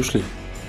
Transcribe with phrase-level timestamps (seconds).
[0.00, 0.22] дошли!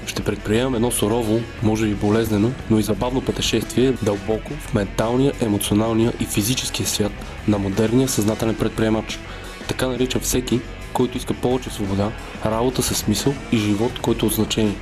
[0.05, 6.13] Ще предприемам едно сурово, може би болезнено, но и забавно пътешествие дълбоко в менталния, емоционалния
[6.19, 7.11] и физическия свят
[7.47, 9.19] на модерния съзнателен предприемач.
[9.67, 10.59] Така наричам всеки,
[10.93, 12.11] който иска повече свобода,
[12.45, 14.75] работа със смисъл и живот, който е от значение.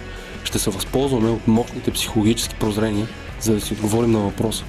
[0.44, 3.08] Ще се възползваме от мощните психологически прозрения,
[3.40, 4.64] за да си отговорим на въпроса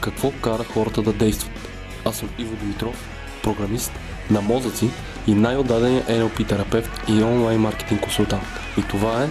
[0.00, 1.68] какво кара хората да действат.
[2.04, 3.08] Аз съм Иво Димитров,
[3.42, 3.92] програмист
[4.30, 4.90] на мозъци
[5.26, 8.65] и най-отдадения NLP терапевт и онлайн маркетинг консултант.
[8.78, 9.28] И това е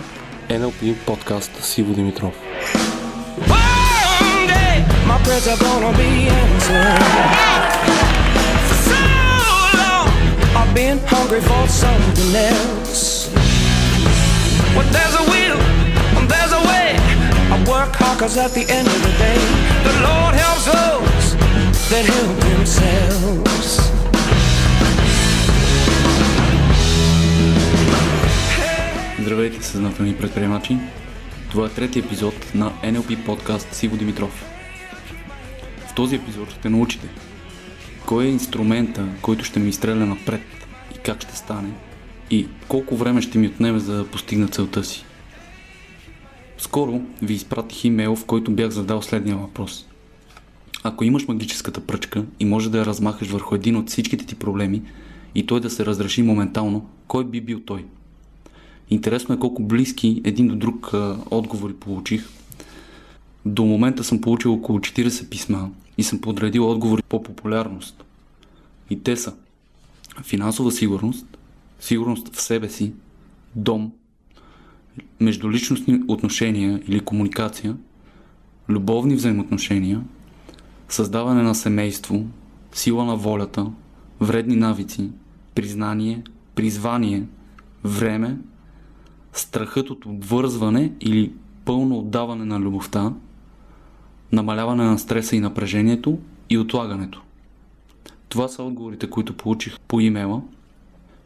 [0.54, 2.34] NLP подкаст с Иво Димитров.
[21.96, 23.95] That help themselves.
[29.26, 30.77] Здравейте, съзнателни предприемачи!
[31.51, 34.45] Това е трети епизод на NLP подкаст с Иво Димитров.
[35.87, 37.07] В този епизод ще научите
[38.05, 40.41] кой е инструмента, който ще ми изстреля напред
[40.95, 41.70] и как ще стане
[42.32, 45.05] и колко време ще ми отнеме за да постигна целта си.
[46.57, 49.87] Скоро ви изпратих имейл, в който бях задал следния въпрос.
[50.84, 54.82] Ако имаш магическата пръчка и може да я размахаш върху един от всичките ти проблеми
[55.35, 57.85] и той да се разреши моментално, кой би бил той?
[58.90, 60.91] Интересно е колко близки един до друг
[61.32, 62.30] отговори получих.
[63.46, 68.06] До момента съм получил около 40 писма и съм подредил отговори по популярност.
[68.90, 69.34] И те са
[70.24, 71.38] финансова сигурност,
[71.80, 72.94] сигурност в себе си,
[73.56, 73.91] дом,
[75.19, 77.78] междуличностни отношения или комуникация,
[78.69, 80.02] любовни взаимоотношения,
[80.90, 82.25] създаване на семейство,
[82.74, 83.68] сила на волята,
[84.19, 85.09] вредни навици,
[85.56, 86.24] признание,
[86.56, 87.24] призвание,
[87.84, 88.38] време,
[89.36, 91.31] страхът от обвързване или
[91.66, 93.13] пълно отдаване на любовта,
[94.31, 96.18] намаляване на стреса и напрежението
[96.50, 97.22] и отлагането.
[98.29, 100.41] Това са отговорите, които получих по имейла.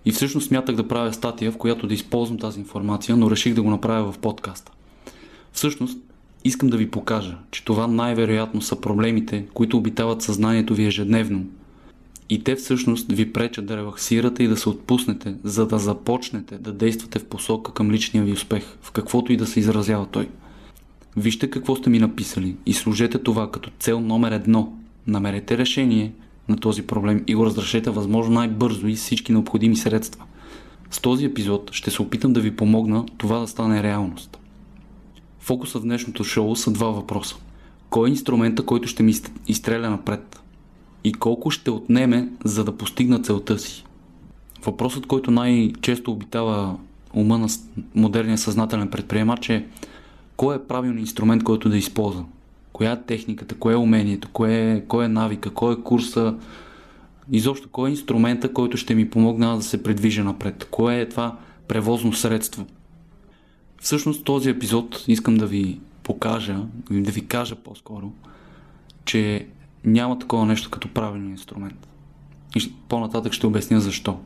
[0.06, 3.62] И всъщност смятах да правя статия, в която да използвам тази информация, но реших да
[3.62, 4.72] го направя в подкаста.
[5.52, 5.98] Всъщност,
[6.44, 11.46] искам да ви покажа, че това най-вероятно са проблемите, които обитават съзнанието ви ежедневно.
[12.29, 16.73] И те всъщност ви пречат да релаксирате и да се отпуснете, за да започнете да
[16.73, 20.29] действате в посока към личния ви успех, в каквото и да се изразява той.
[21.18, 24.73] Вижте какво сте ми написали и служете това като цел номер едно.
[25.07, 26.13] Намерете решение
[26.50, 30.23] на този проблем и го разрешете възможно най-бързо и всички необходими средства.
[30.91, 34.39] С този епизод ще се опитам да ви помогна това да стане реалност.
[35.39, 37.35] Фокусът в днешното шоу са два въпроса.
[37.89, 39.13] Кой е инструмента, който ще ми
[39.47, 40.39] изстреля напред?
[41.04, 43.86] И колко ще отнеме, за да постигна целта си?
[44.66, 46.78] Въпросът, който най-често обитава
[47.14, 47.48] ума на
[47.96, 49.66] модерния съзнателен предприемач е
[50.38, 52.26] кой е правилният инструмент, който да използва?
[52.74, 56.36] Коя е техниката, кое е умението, кое е, кое е навика, кой е курса,
[57.31, 61.38] изобщо кой е инструмента, който ще ми помогне да се предвижа напред, кое е това
[61.68, 62.66] превозно средство.
[63.81, 66.58] Всъщност този епизод искам да ви покажа,
[66.92, 68.12] да ви кажа по-скоро,
[69.06, 69.48] че
[69.85, 71.88] няма такова нещо като правилен инструмент.
[72.56, 74.19] И по-нататък ще обясня защо.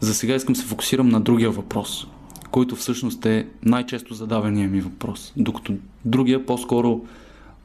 [0.00, 2.06] За сега искам се фокусирам на другия въпрос,
[2.50, 5.32] който всъщност е най-често задавания ми въпрос.
[5.36, 5.74] Докато
[6.04, 7.04] другия по-скоро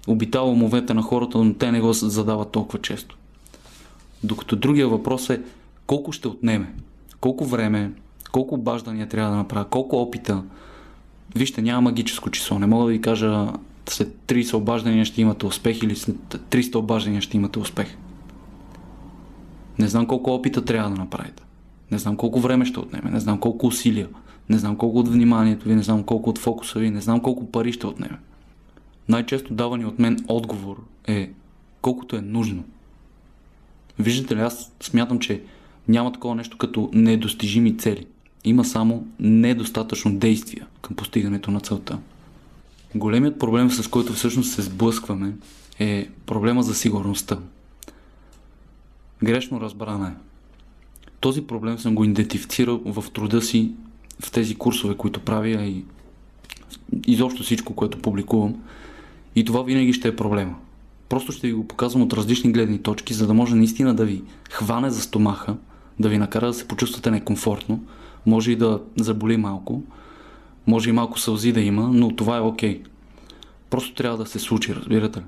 [0.07, 3.17] обитава умовете на хората, но те не го задават толкова често.
[4.23, 5.41] Докато другия въпрос е
[5.87, 6.73] колко ще отнеме,
[7.21, 7.91] колко време,
[8.31, 10.43] колко обаждания трябва да направя, колко опита.
[11.35, 12.59] Вижте, няма магическо число.
[12.59, 13.53] Не мога да ви кажа
[13.91, 17.97] след 30 обаждания ще имате успех или след 300 обаждания ще имате успех.
[19.79, 21.43] Не знам колко опита трябва да направите.
[21.91, 23.11] Не знам колко време ще отнеме.
[23.11, 24.07] Не знам колко усилия.
[24.49, 27.51] Не знам колко от вниманието ви, не знам колко от фокуса ви, не знам колко
[27.51, 28.17] пари ще отнеме.
[29.09, 31.31] Най-често давани от мен отговор е
[31.81, 32.63] колкото е нужно.
[33.99, 35.41] Виждате ли, аз смятам, че
[35.87, 38.05] няма такова нещо като недостижими цели.
[38.43, 41.99] Има само недостатъчно действия към постигането на целта.
[42.95, 45.33] Големият проблем, с който всъщност се сблъскваме,
[45.79, 47.39] е проблема за сигурността.
[49.23, 50.13] Грешно разбрана е.
[51.19, 53.71] Този проблем съм го идентифицирал в труда си,
[54.19, 55.85] в тези курсове, които правя и
[57.07, 58.55] изобщо всичко, което публикувам.
[59.35, 60.55] И това винаги ще е проблема.
[61.09, 64.23] Просто ще ви го показвам от различни гледни точки, за да може наистина да ви
[64.49, 65.57] хване за стомаха,
[65.99, 67.83] да ви накара да се почувствате некомфортно,
[68.25, 69.83] може и да заболи малко,
[70.67, 72.81] може и малко сълзи да има, но това е окей.
[73.69, 75.23] Просто трябва да се случи, разбирате ли?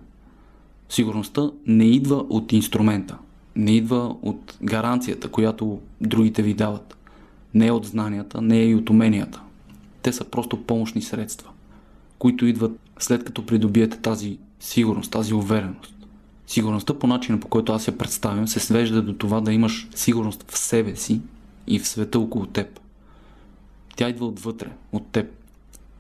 [0.90, 3.18] Сигурността не идва от инструмента,
[3.56, 6.98] не идва от гаранцията, която другите ви дават.
[7.54, 9.42] Не е от знанията, не е и от уменията.
[10.02, 11.50] Те са просто помощни средства,
[12.20, 15.96] които идват след като придобиете тази сигурност, тази увереност.
[16.48, 20.52] Сигурността по начина по който аз я представям се свежда до това да имаш сигурност
[20.52, 21.22] в себе си
[21.68, 22.81] и в света около теб.
[23.96, 25.28] Тя идва отвътре, от теб.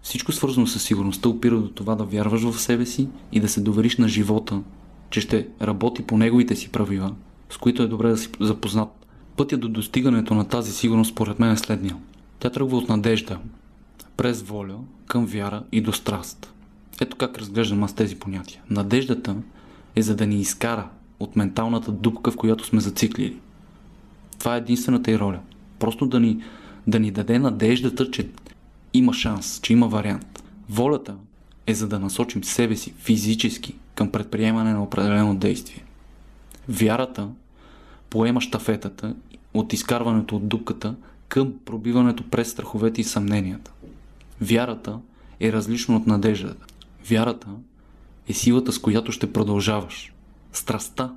[0.01, 3.61] Всичко свързано с сигурността опира до това да вярваш в себе си и да се
[3.61, 4.61] довериш на живота,
[5.09, 7.15] че ще работи по неговите си правила,
[7.49, 9.05] с които е добре да си запознат.
[9.37, 11.97] Пътя до достигането на тази сигурност, според мен, е следния.
[12.39, 13.39] Тя тръгва от надежда,
[14.17, 14.75] през воля,
[15.07, 16.53] към вяра и до страст.
[17.01, 18.61] Ето как разглеждам аз тези понятия.
[18.69, 19.35] Надеждата
[19.95, 20.89] е за да ни изкара
[21.19, 23.37] от менталната дупка, в която сме зациклили.
[24.39, 25.39] Това е единствената и роля.
[25.79, 26.43] Просто да ни,
[26.87, 28.29] да ни даде надеждата, че
[28.93, 30.43] има шанс, че има вариант.
[30.69, 31.15] Волята
[31.67, 35.83] е за да насочим себе си физически към предприемане на определено действие.
[36.69, 37.27] Вярата
[38.09, 39.15] поема штафетата
[39.53, 40.95] от изкарването от дупката
[41.27, 43.71] към пробиването през страховете и съмненията.
[44.41, 44.99] Вярата
[45.39, 46.65] е различно от надеждата.
[47.09, 47.47] Вярата
[48.27, 50.13] е силата, с която ще продължаваш.
[50.53, 51.13] Страстта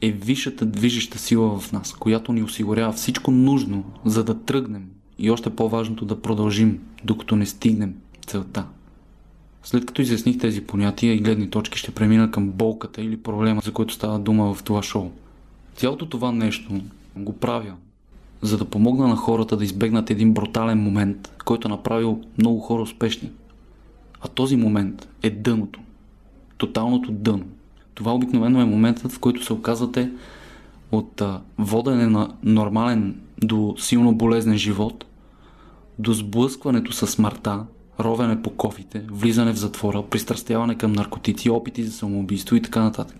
[0.00, 5.30] е висшата движеща сила в нас, която ни осигурява всичко нужно, за да тръгнем и
[5.30, 7.94] още по-важното да продължим, докато не стигнем
[8.26, 8.64] целта.
[9.62, 13.72] След като изясних тези понятия и гледни точки, ще премина към болката или проблема, за
[13.72, 15.10] който става дума в това шоу.
[15.76, 16.80] Цялото това нещо
[17.16, 17.74] го правя,
[18.42, 22.82] за да помогна на хората да избегнат един брутален момент, който е направил много хора
[22.82, 23.30] успешни.
[24.20, 25.80] А този момент е дъното.
[26.56, 27.44] Тоталното дъно.
[27.94, 30.10] Това обикновено е моментът, в който се оказвате
[30.92, 31.22] от
[31.58, 35.04] водене на нормален до силно болезнен живот,
[35.98, 37.64] до сблъскването с смъртта,
[38.00, 43.16] ровене по кофите, влизане в затвора, пристрастяване към наркотици, опити за самоубийство и така нататък.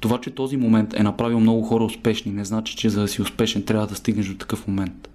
[0.00, 3.22] Това, че този момент е направил много хора успешни, не значи, че за да си
[3.22, 5.08] успешен трябва да стигнеш до такъв момент.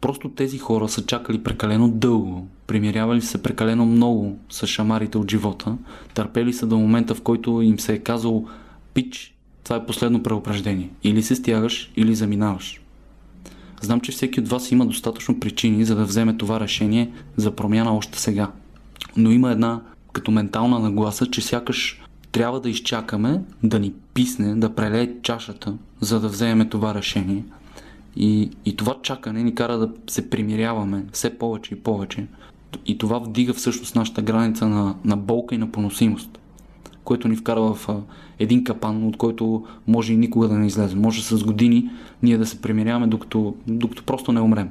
[0.00, 5.76] Просто тези хора са чакали прекалено дълго, примирявали се прекалено много с шамарите от живота,
[6.14, 8.48] търпели са до момента, в който им се е казало
[8.94, 9.34] пич,
[9.64, 10.90] това е последно преупреждение.
[11.02, 12.80] Или се стягаш, или заминаваш.
[13.86, 17.96] Знам, че всеки от вас има достатъчно причини, за да вземе това решение за промяна
[17.96, 18.50] още сега.
[19.16, 19.80] Но има една
[20.12, 22.02] като ментална нагласа, че сякаш
[22.32, 27.44] трябва да изчакаме да ни писне, да прелее чашата, за да вземем това решение.
[28.16, 32.26] И, и това чакане ни кара да се примиряваме все повече и повече.
[32.86, 36.38] И това вдига всъщност нашата граница на, на болка и на поносимост,
[37.04, 37.88] което ни вкарва в
[38.38, 40.96] един капан, от който може и никога да не излезе.
[40.96, 41.90] Може с години
[42.22, 44.68] ние да се примиряваме, докато, докато просто не умрем.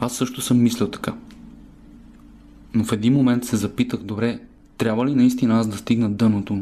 [0.00, 1.14] Аз също съм мислил така.
[2.74, 4.40] Но в един момент се запитах, добре,
[4.78, 6.58] трябва ли наистина аз да стигна дъното,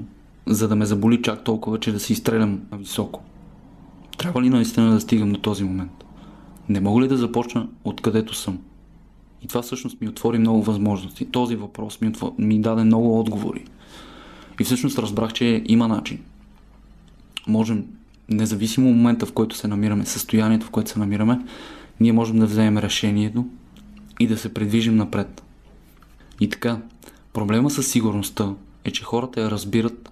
[0.46, 3.22] за да ме заболи чак толкова, че да се изстрелям високо?
[4.18, 6.04] Трябва ли наистина да стигам до този момент?
[6.68, 8.58] Не мога ли да започна откъдето съм?
[9.42, 11.24] И това всъщност ми отвори много възможности.
[11.24, 12.32] Този въпрос ми, отвор...
[12.38, 13.64] ми даде много отговори.
[14.60, 16.18] И всъщност разбрах, че има начин.
[17.46, 17.84] Можем,
[18.28, 21.40] независимо от момента, в който се намираме, състоянието, в което се намираме,
[22.00, 23.46] ние можем да вземем решението
[24.20, 25.42] и да се придвижим напред.
[26.40, 26.78] И така,
[27.32, 28.54] проблема с сигурността
[28.84, 30.10] е, че хората я разбират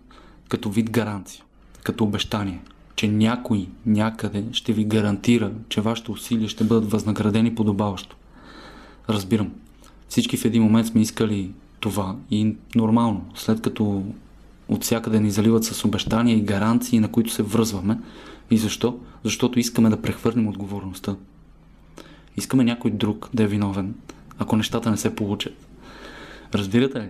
[0.48, 1.44] като вид гаранция,
[1.82, 2.60] като обещание,
[2.96, 8.16] че някой някъде ще ви гарантира, че вашите усилия ще бъдат възнаградени подобаващо.
[9.08, 9.50] Разбирам.
[10.08, 14.04] Всички в един момент сме искали това и нормално, след като
[14.68, 17.98] от всякъде ни заливат с обещания и гаранции, на които се връзваме.
[18.50, 18.98] И защо?
[19.24, 21.16] Защото искаме да прехвърлим отговорността.
[22.36, 23.94] Искаме някой друг да е виновен,
[24.38, 25.54] ако нещата не се получат.
[26.54, 27.08] Разбирате ли?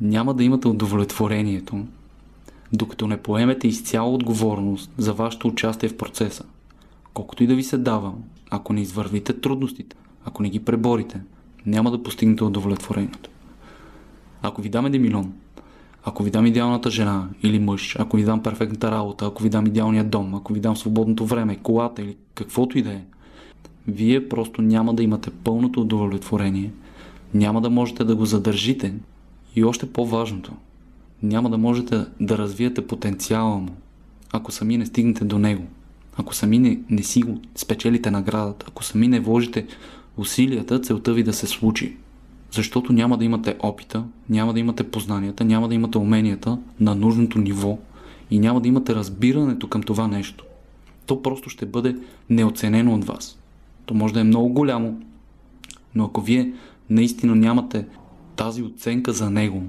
[0.00, 1.84] Няма да имате удовлетворението,
[2.72, 6.44] докато не поемете изцяло отговорност за вашето участие в процеса.
[7.14, 8.12] Колкото и да ви се дава,
[8.50, 11.20] ако не извървите трудностите, ако не ги преборите,
[11.66, 13.30] няма да постигнете удовлетворението.
[14.42, 15.32] Ако ви дам 1 милион,
[16.04, 19.66] ако ви дам идеалната жена или мъж, ако ви дам перфектната работа, ако ви дам
[19.66, 23.02] идеалния дом, ако ви дам свободното време, колата или каквото и да е,
[23.88, 26.70] вие просто няма да имате пълното удовлетворение,
[27.34, 28.94] няма да можете да го задържите
[29.56, 30.52] и още по-важното,
[31.22, 33.70] няма да можете да развиете потенциала му,
[34.32, 35.64] ако сами не стигнете до него,
[36.16, 39.66] ако сами не, не си го спечелите наградата, ако сами не вложите
[40.16, 41.96] усилията целта ви да се случи.
[42.52, 47.38] Защото няма да имате опита, няма да имате познанията, няма да имате уменията на нужното
[47.38, 47.78] ниво
[48.30, 50.44] и няма да имате разбирането към това нещо.
[51.06, 51.96] То просто ще бъде
[52.30, 53.38] неоценено от вас.
[53.86, 55.00] То може да е много голямо,
[55.94, 56.52] но ако вие
[56.90, 57.86] наистина нямате
[58.36, 59.62] тази оценка за него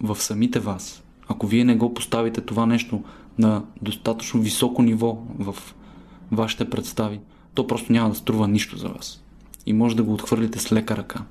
[0.00, 3.02] в самите вас, ако вие не го поставите това нещо
[3.38, 5.56] на достатъчно високо ниво в
[6.32, 7.20] вашите представи,
[7.54, 9.22] то просто няма да струва нищо за вас.
[9.66, 11.22] И може да го отхвърлите с лека ръка.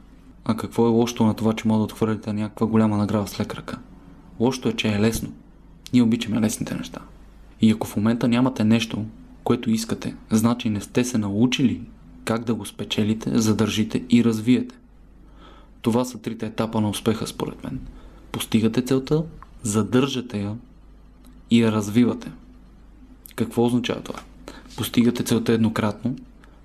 [0.46, 3.58] А какво е лошото на това, че може да отхвърлите някаква голяма награда с лека
[3.58, 3.78] ръка?
[4.40, 5.34] Лошото е, че е лесно.
[5.94, 7.00] Ние обичаме лесните неща.
[7.62, 9.06] И ако в момента нямате нещо,
[9.44, 11.82] което искате, значи не сте се научили
[12.26, 14.76] как да го спечелите, задържите и развиете.
[15.82, 17.80] Това са трите етапа на успеха, според мен.
[18.32, 19.24] Постигате целта,
[19.64, 20.56] задържате я
[21.52, 22.32] и я развивате.
[23.36, 24.20] Какво означава това?
[24.78, 26.16] Постигате целта еднократно,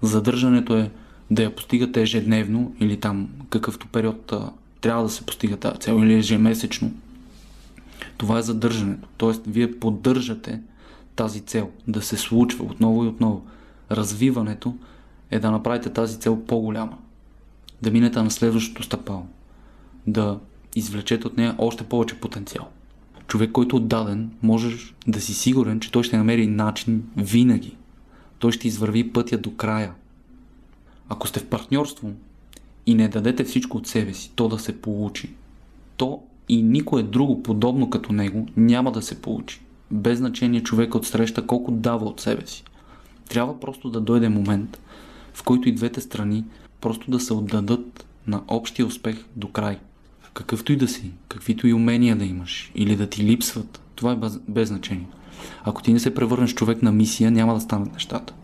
[0.02, 0.90] задържането е
[1.30, 5.98] да я постигате ежедневно или там какъвто период а, трябва да се постига тази цел
[6.02, 6.92] или ежемесечно.
[8.16, 9.08] Това е задържането.
[9.16, 10.60] Тоест, вие поддържате
[11.16, 13.46] тази цел да се случва отново и отново.
[13.90, 14.74] Развиването
[15.30, 16.98] е да направите тази цел по-голяма.
[17.82, 19.26] Да минете на следващото стъпало.
[20.06, 20.38] Да
[20.76, 22.68] извлечете от нея още повече потенциал.
[23.26, 27.76] Човек, който е отдаден, можеш да си сигурен, че той ще намери начин винаги.
[28.38, 29.92] Той ще извърви пътя до края.
[31.12, 32.12] Ако сте в партньорство
[32.86, 35.34] и не дадете всичко от себе си, то да се получи,
[35.96, 39.60] то и никое друго подобно като него няма да се получи.
[39.90, 42.64] Без значение човека отсреща колко дава от себе си.
[43.28, 44.80] Трябва просто да дойде момент,
[45.34, 46.44] в който и двете страни
[46.80, 49.78] просто да се отдадат на общия успех до край.
[50.34, 54.18] Какъвто и да си, каквито и умения да имаш или да ти липсват, това е
[54.48, 55.06] без, значение.
[55.64, 58.34] Ако ти не се превърнеш човек на мисия, няма да станат нещата.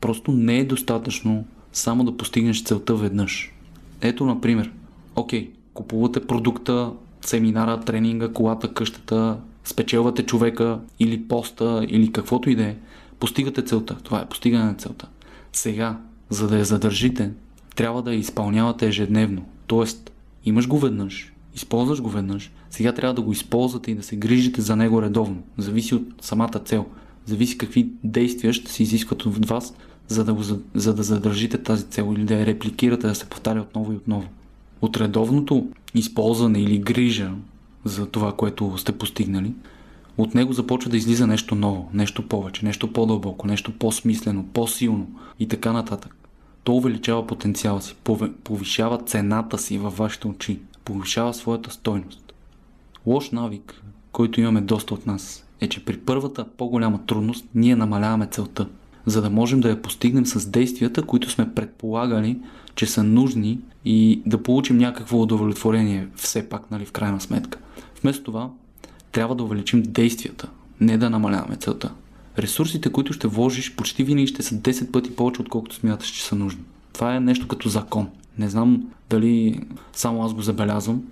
[0.00, 1.44] Просто не е достатъчно
[1.76, 3.52] само да постигнеш целта веднъж.
[4.00, 4.72] Ето, например,
[5.16, 12.64] окей, купувате продукта, семинара, тренинга, колата, къщата, спечелвате човека или поста или каквото и да
[12.64, 12.76] е.
[13.20, 13.96] Постигате целта.
[14.02, 15.08] Това е постигане на целта.
[15.52, 15.98] Сега,
[16.30, 17.30] за да я задържите,
[17.74, 19.46] трябва да я изпълнявате ежедневно.
[19.66, 20.12] Тоест,
[20.44, 24.60] имаш го веднъж, използваш го веднъж, сега трябва да го използвате и да се грижите
[24.60, 25.42] за него редовно.
[25.58, 26.86] Зависи от самата цел.
[27.26, 29.74] Зависи какви действия ще се изискват от вас,
[30.08, 30.42] за да, го,
[30.74, 34.28] за да задържите тази цел или да я репликирате, да се повтаря отново и отново.
[34.82, 37.30] От редовното използване или грижа
[37.84, 39.52] за това, което сте постигнали,
[40.18, 45.48] от него започва да излиза нещо ново, нещо повече, нещо по-дълбоко, нещо по-смислено, по-силно и
[45.48, 46.16] така нататък.
[46.64, 47.94] То увеличава потенциала си,
[48.44, 52.32] повишава цената си във вашите очи, повишава своята стойност.
[53.06, 53.82] Лош навик,
[54.12, 58.66] който имаме доста от нас, е, че при първата по-голяма трудност ние намаляваме целта,
[59.06, 62.38] за да можем да я постигнем с действията, които сме предполагали,
[62.74, 67.58] че са нужни и да получим някакво удовлетворение все пак, нали, в крайна сметка.
[68.02, 68.50] Вместо това,
[69.12, 70.48] трябва да увеличим действията,
[70.80, 71.92] не да намаляваме целта.
[72.38, 76.34] Ресурсите, които ще вложиш, почти винаги ще са 10 пъти повече, отколкото смяташ, че са
[76.34, 76.62] нужни.
[76.92, 78.08] Това е нещо като закон.
[78.38, 79.60] Не знам дали
[79.92, 81.02] само аз го забелязвам,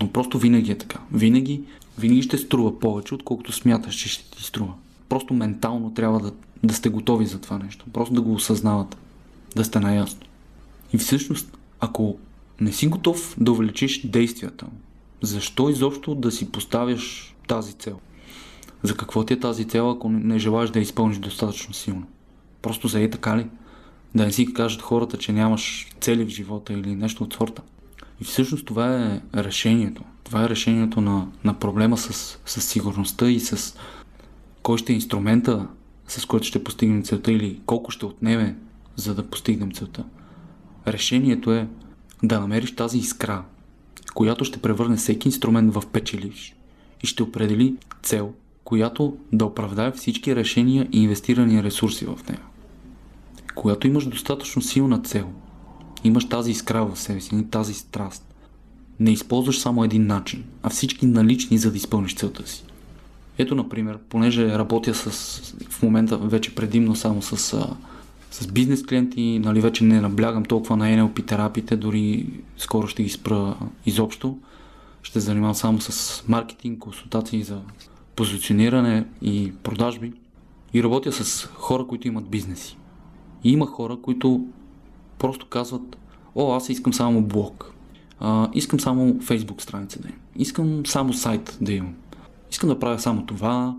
[0.00, 0.98] но просто винаги е така.
[1.12, 1.60] Винаги,
[1.98, 4.72] винаги ще струва повече, отколкото смяташ, че ще ти струва.
[5.08, 7.84] Просто ментално трябва да, да сте готови за това нещо.
[7.92, 8.96] Просто да го осъзнавате.
[9.56, 10.20] Да сте наясно.
[10.92, 12.18] И всъщност, ако
[12.60, 14.66] не си готов да увеличиш действията,
[15.22, 17.98] защо изобщо да си поставяш тази цел?
[18.82, 22.06] За какво ти е тази цел, ако не желаеш да я изпълниш достатъчно силно?
[22.62, 23.46] Просто за е така ли?
[24.14, 27.62] Да не си кажат хората, че нямаш цели в живота или нещо от сорта.
[28.20, 30.02] И всъщност това е решението.
[30.24, 33.76] Това е решението на, на проблема с, с сигурността и с
[34.62, 35.66] кой ще е инструмента,
[36.08, 38.56] с който ще постигнем целта или колко ще отнеме,
[38.96, 40.04] за да постигнем целта.
[40.86, 41.68] Решението е
[42.22, 43.44] да намериш тази искра,
[44.14, 46.54] която ще превърне всеки инструмент в печеливш
[47.02, 48.32] и ще определи цел,
[48.64, 52.42] която да оправдае всички решения и инвестирани ресурси в нея.
[53.54, 55.32] Когато имаш достатъчно силна цел,
[56.04, 58.34] имаш тази искра в себе си, тази страст,
[59.00, 62.64] не използваш само един начин, а всички налични, за да изпълниш целта си.
[63.38, 65.10] Ето, например, понеже работя с,
[65.70, 67.66] в момента вече предимно само с
[68.30, 72.26] с бизнес клиенти, нали, вече не наблягам толкова на NLP терапиите, дори
[72.56, 74.38] скоро ще ги спра изобщо.
[75.02, 77.60] Ще занимавам само с маркетинг, консултации за
[78.16, 80.12] позициониране и продажби.
[80.74, 82.76] И работя с хора, които имат бизнеси.
[83.44, 84.46] И има хора, които
[85.18, 85.98] просто казват,
[86.34, 87.72] о, аз искам само блог.
[88.20, 90.20] А, искам само Facebook страница да имам.
[90.36, 91.94] Искам само сайт да имам.
[92.50, 93.76] Искам да правя само това,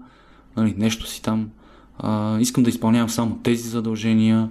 [0.58, 1.50] нали, нещо си там
[2.00, 4.50] а, искам да изпълнявам само тези задължения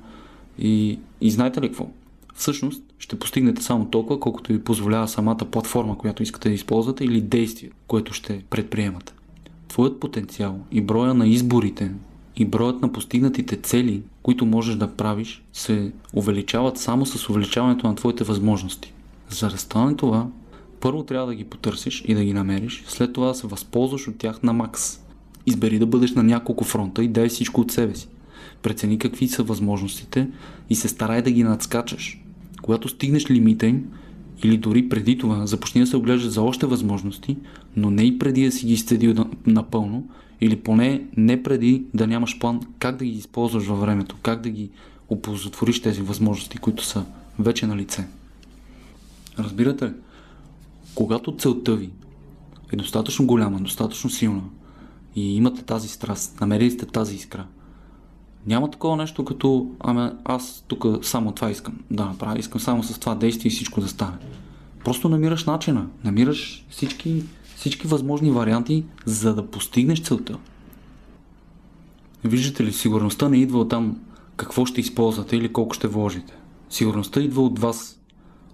[0.59, 1.87] и, и знаете ли какво?
[2.35, 7.21] Всъщност ще постигнете само толкова, колкото ви позволява самата платформа, която искате да използвате или
[7.21, 9.13] действие, което ще предприемате.
[9.69, 11.93] Твоят потенциал и броя на изборите
[12.37, 17.95] и броят на постигнатите цели, които можеш да правиш, се увеличават само с увеличаването на
[17.95, 18.93] твоите възможности.
[19.31, 20.27] За да стане това,
[20.81, 24.19] първо трябва да ги потърсиш и да ги намериш, след това да се възползваш от
[24.19, 25.01] тях на макс.
[25.47, 28.09] Избери да бъдеш на няколко фронта и дай всичко от себе си.
[28.63, 30.29] Прецени какви са възможностите
[30.71, 32.21] и се старай да ги надскачаш.
[32.63, 33.85] Когато стигнеш лимита им,
[34.45, 37.37] или дори преди това, започни да се оглеждаш за още възможности,
[37.77, 39.15] но не и преди да си ги изцедил
[39.47, 40.09] напълно,
[40.41, 44.51] или поне не преди да нямаш план как да ги използваш във времето, как да
[44.51, 44.71] ги
[45.09, 47.05] оползотвориш тези възможности, които са
[47.39, 48.07] вече на лице.
[49.39, 49.93] Разбирате ли?
[50.99, 51.91] Когато целта ви
[52.73, 54.43] е достатъчно голяма, достатъчно силна
[55.17, 57.47] и имате тази страст, намерили сте тази искра,
[58.47, 62.99] няма такова нещо като, ами аз тук само това искам да направя, искам само с
[62.99, 64.17] това действие и всичко да стане.
[64.85, 67.25] Просто намираш начина, намираш всички,
[67.57, 70.39] всички възможни варианти, за да постигнеш целта.
[72.25, 74.01] Виждате ли, сигурността не идва от там
[74.37, 76.33] какво ще използвате или колко ще вложите.
[76.71, 78.01] Сигурността идва от вас,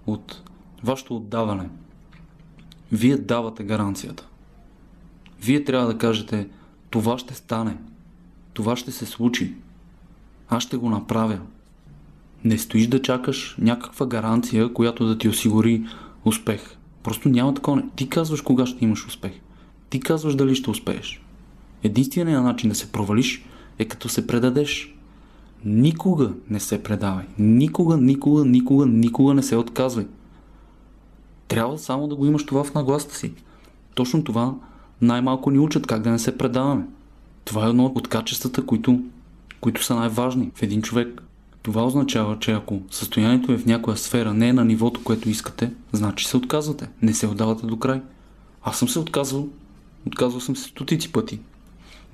[0.06, 0.42] от
[0.82, 1.68] вашето отдаване.
[2.92, 4.26] Вие давате гаранцията.
[5.42, 6.48] Вие трябва да кажете,
[6.90, 7.76] това ще стане,
[8.52, 9.54] това ще се случи,
[10.48, 11.38] аз ще го направя.
[12.44, 15.84] Не стоиш да чакаш някаква гаранция, която да ти осигури
[16.24, 16.76] успех.
[17.02, 17.82] Просто няма такова.
[17.96, 19.32] Ти казваш кога ще имаш успех.
[19.90, 21.22] Ти казваш дали ще успееш.
[21.82, 23.44] Единственият начин да се провалиш
[23.78, 24.94] е като се предадеш.
[25.64, 27.24] Никога не се предавай.
[27.38, 30.06] Никога, никога, никога, никога не се отказвай.
[31.48, 33.32] Трябва само да го имаш това в нагласта си.
[33.94, 34.54] Точно това
[35.00, 36.84] най-малко ни учат как да не се предаваме.
[37.44, 39.00] Това е едно от качествата, които
[39.64, 41.22] които са най-важни в един човек.
[41.62, 45.70] Това означава, че ако състоянието ви в някоя сфера не е на нивото, което искате,
[45.92, 46.88] значи се отказвате.
[47.02, 48.02] Не се отдавате до край.
[48.62, 49.48] Аз съм се отказвал.
[50.06, 51.40] Отказвал съм се стотици пъти.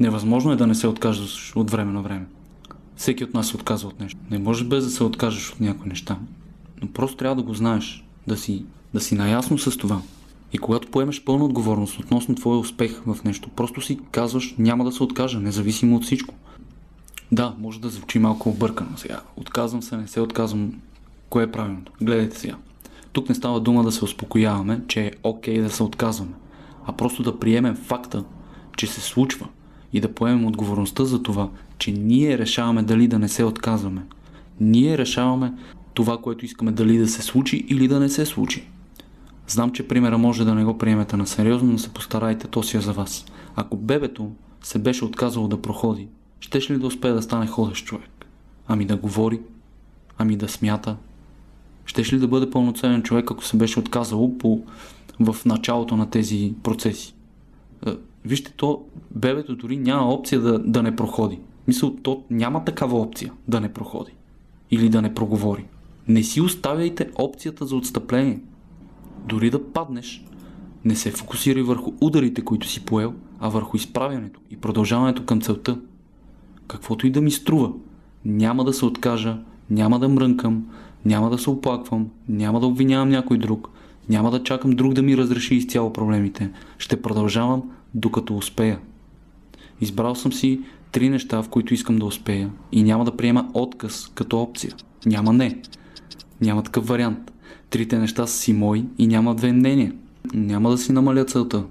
[0.01, 2.27] Невъзможно е да не се откажеш от време на време.
[2.97, 4.21] Всеки от нас се отказва от нещо.
[4.31, 6.19] Не може без да се откажеш от някои неща.
[6.83, 10.01] Но просто трябва да го знаеш, да си, да си наясно с това.
[10.53, 14.93] И когато поемеш пълна отговорност относно твоя успех в нещо, просто си казваш няма да
[14.93, 16.35] се откажа, независимо от всичко.
[17.33, 19.21] Да, може да звучи малко объркано сега.
[19.37, 20.73] Отказвам се, не се отказвам.
[21.29, 21.93] Кое е правилното?
[22.01, 22.57] Гледайте сега.
[23.13, 26.33] Тук не става дума да се успокояваме, че е окей okay да се отказваме,
[26.87, 28.25] а просто да приемем факта,
[28.77, 29.49] че се случва
[29.93, 34.03] и да поемем отговорността за това, че ние решаваме дали да не се отказваме.
[34.61, 35.53] Ние решаваме
[35.95, 38.70] това, което искаме дали да се случи или да не се случи.
[39.51, 42.77] Знам, че примера може да не го приемете на сериозно, но се постарайте, то си
[42.77, 43.25] е за вас.
[43.57, 44.31] Ако бебето
[44.63, 46.09] се беше отказало да проходи,
[46.41, 48.27] щеше ли да успее да стане ходещ човек?
[48.69, 49.41] Ами да говори?
[50.19, 50.97] Ами да смята?
[51.87, 54.63] Щеше ли да бъде пълноценен човек, ако се беше отказал по,
[55.21, 57.15] в началото на тези процеси?
[57.87, 57.91] Е,
[58.25, 61.39] вижте, то бебето дори няма опция да, да не проходи.
[61.69, 64.13] Мисъл, то няма такава опция да не проходи.
[64.71, 65.65] Или да не проговори.
[66.09, 68.41] Не си оставяйте опцията за отстъпление.
[69.27, 70.25] Дори да паднеш,
[70.85, 75.79] не се фокусирай върху ударите, които си поел, а върху изправянето и продължаването към целта
[76.69, 77.73] каквото и да ми струва.
[78.25, 79.39] Няма да се откажа,
[79.71, 80.67] няма да мрънкам,
[81.05, 83.71] няма да се оплаквам, няма да обвинявам някой друг,
[84.09, 86.51] няма да чакам друг да ми разреши изцяло проблемите.
[86.79, 87.63] Ще продължавам
[87.95, 88.79] докато успея.
[89.81, 90.61] Избрал съм си
[90.93, 94.75] три неща, в които искам да успея и няма да приема отказ като опция.
[95.07, 95.63] Няма не.
[96.41, 97.33] Няма такъв вариант.
[97.71, 99.93] Трите неща са си мои и няма две мнения.
[100.35, 101.65] Няма да си намаля целта.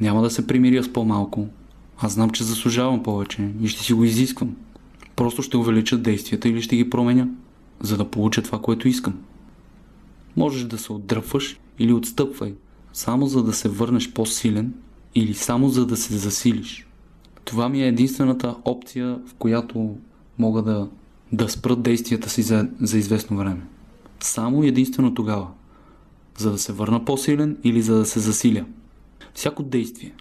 [0.00, 1.46] Няма да се примиря с по-малко.
[1.98, 4.56] Аз знам, че заслужавам повече и ще си го изисквам.
[5.16, 7.28] Просто ще увелича действията или ще ги променя,
[7.80, 9.14] за да получа това, което искам.
[10.36, 12.54] Можеш да се отдръпваш или отстъпвай,
[12.92, 14.74] само за да се върнеш по-силен
[15.14, 16.86] или само за да се засилиш.
[17.44, 19.96] Това ми е единствената опция, в която
[20.38, 20.88] мога да,
[21.32, 23.62] да спра действията си за, за известно време.
[24.20, 25.46] Само единствено тогава.
[26.38, 28.64] За да се върна по-силен или за да се засиля.
[29.34, 30.12] Всяко действие,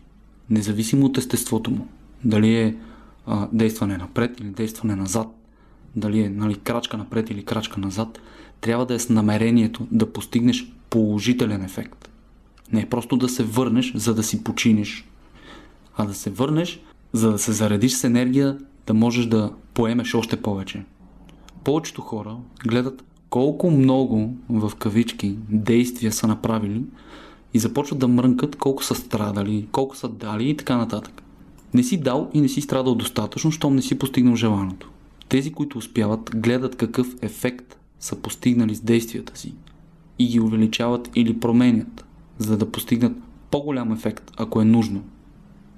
[0.50, 1.88] независимо от естеството му.
[2.24, 2.78] Дали е
[3.26, 5.28] а, действане напред или действане назад,
[5.96, 8.20] дали е нали, крачка напред или крачка назад,
[8.62, 12.10] трябва да е с намерението да постигнеш положителен ефект.
[12.72, 15.06] Не е просто да се върнеш, за да си починиш,
[15.98, 16.80] а да се върнеш,
[17.14, 18.58] за да се заредиш с енергия,
[18.88, 20.84] да можеш да поемеш още повече.
[21.64, 26.84] Повечето хора гледат колко много в кавички действия са направили,
[27.54, 31.24] и започват да мрънкат колко са страдали, колко са дали и така нататък.
[31.74, 34.90] Не си дал и не си страдал достатъчно, щом не си постигнал желаното.
[35.30, 39.54] Тези, които успяват, гледат какъв ефект са постигнали с действията си
[40.20, 42.06] и ги увеличават или променят,
[42.38, 43.18] за да постигнат
[43.52, 45.04] по-голям ефект, ако е нужно.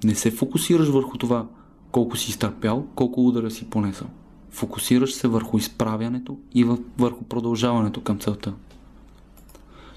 [0.04, 1.46] Не се фокусираш върху това
[1.92, 4.08] колко си изтърпял, колко удара си понесъл.
[4.50, 6.64] Фокусираш се върху изправянето и
[6.98, 8.52] върху продължаването към целта.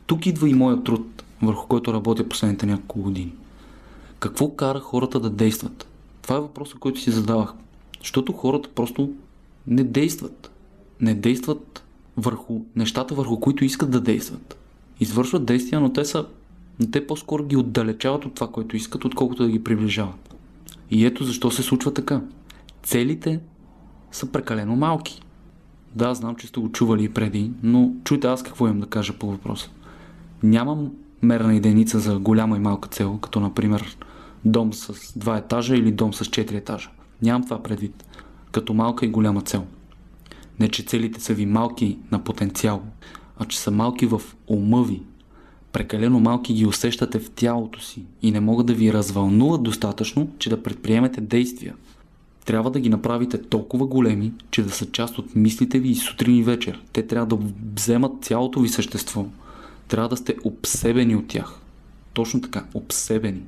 [0.06, 3.34] Тук идва и моят труд върху който работя последните няколко години.
[4.20, 5.88] Какво кара хората да действат?
[6.22, 7.54] Това е въпросът, който си задавах.
[8.00, 9.14] Защото хората просто
[9.68, 10.52] не действат.
[11.02, 11.84] Не действат
[12.18, 14.58] върху нещата, върху които искат да действат.
[15.00, 16.26] Извършват действия, но те са
[16.80, 20.36] но те по-скоро ги отдалечават от това, което искат, отколкото да ги приближават.
[20.92, 22.22] И ето защо се случва така.
[22.84, 23.40] Целите
[24.14, 25.22] са прекалено малки.
[25.96, 29.14] Да, знам, че сте го чували и преди, но чуйте аз какво имам да кажа
[29.14, 29.70] по въпроса.
[30.44, 33.98] Нямам мерна единица за голяма и малка цел, като например
[34.46, 36.90] дом с два етажа или дом с четири етажа.
[37.22, 38.06] Нямам това предвид,
[38.52, 39.66] като малка и голяма цел.
[40.60, 42.82] Не, че целите са ви малки на потенциал,
[43.38, 45.02] а че са малки в ума ви.
[45.72, 50.50] Прекалено малки ги усещате в тялото си и не могат да ви развълнуват достатъчно, че
[50.50, 51.76] да предприемете действия.
[52.46, 56.38] Трябва да ги направите толкова големи, че да са част от мислите ви и сутрин
[56.38, 56.84] и вечер.
[56.94, 59.26] Те трябва да вземат цялото ви същество.
[59.88, 61.60] Трябва да сте обсебени от тях.
[62.14, 63.42] Точно така, обсебени.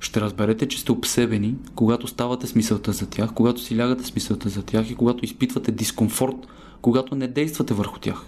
[0.00, 4.14] Ще разберете, че сте обсебени, когато ставате с мисълта за тях, когато си лягате с
[4.14, 6.36] мисълта за тях и когато изпитвате дискомфорт,
[6.82, 8.26] когато не действате върху тях.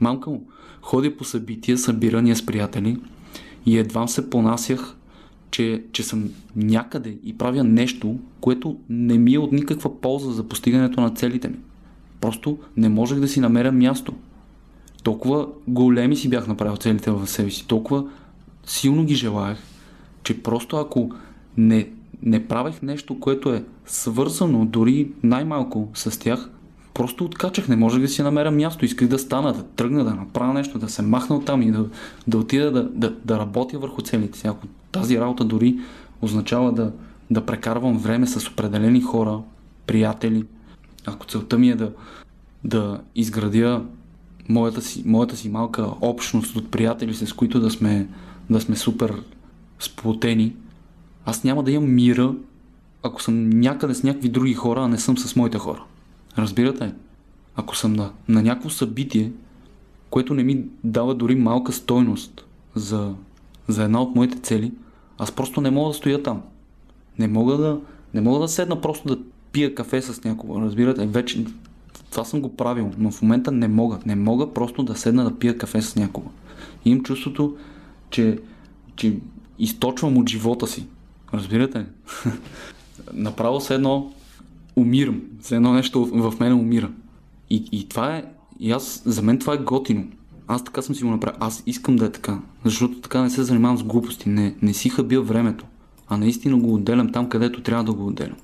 [0.00, 0.46] Мамка му,
[0.80, 3.00] ходи по събития, събирания с приятели
[3.66, 4.96] и едва се понасях,
[5.54, 10.48] че, че съм някъде и правя нещо, което не ми е от никаква полза за
[10.48, 11.56] постигането на целите ми.
[12.20, 14.14] Просто не можех да си намеря място.
[15.02, 18.10] Толкова големи си бях направил целите в себе си, толкова
[18.66, 19.58] силно ги желаях,
[20.22, 21.10] че просто ако
[21.56, 21.88] не,
[22.22, 26.50] не правех нещо, което е свързано дори най-малко с тях,
[26.94, 30.54] просто откачах, не можех да си намеря място, исках да стана, да тръгна, да направя
[30.54, 31.86] нещо, да се махна от там и да,
[32.26, 34.46] да отида да, да, да работя върху целите си.
[34.46, 35.78] Ако тази работа дори
[36.22, 36.92] означава да,
[37.30, 39.40] да прекарвам време с определени хора,
[39.86, 40.44] приятели,
[41.06, 41.92] ако целта ми е да,
[42.64, 43.82] да изградя
[44.48, 48.08] моята си, моята си малка общност от приятели, с които да сме,
[48.50, 49.22] да сме супер
[49.78, 50.54] сплотени,
[51.26, 52.34] аз няма да имам мира,
[53.02, 55.84] ако съм някъде с някакви други хора, а не съм с моите хора.
[56.38, 56.92] Разбирате?
[57.56, 59.32] Ако съм на, на някакво събитие,
[60.10, 62.44] което не ми дава дори малка стойност
[62.74, 63.14] за,
[63.68, 64.72] за една от моите цели,
[65.18, 66.42] аз просто не мога да стоя там.
[67.18, 67.80] Не мога да,
[68.14, 70.60] не мога да седна просто да пия кафе с някого.
[70.60, 71.06] Разбирате?
[71.06, 71.44] Вече
[72.10, 73.98] това съм го правил, но в момента не мога.
[74.06, 76.30] Не мога просто да седна да пия кафе с някого.
[76.84, 77.56] И имам чувството,
[78.10, 78.38] че,
[78.96, 79.16] че
[79.58, 80.86] източвам от живота си.
[81.34, 81.86] Разбирате?
[83.12, 84.12] Направо се едно
[84.76, 85.22] умирам.
[85.42, 86.90] За едно нещо в мен умира.
[87.50, 88.24] И, и това е,
[88.60, 90.04] и аз, за мен това е готино.
[90.48, 91.36] Аз така съм си го направил.
[91.40, 92.38] Аз искам да е така.
[92.64, 94.28] Защото така не се занимавам с глупости.
[94.28, 95.64] Не, не си хабя времето.
[96.08, 98.36] А наистина го отделям там, където трябва да го отделям.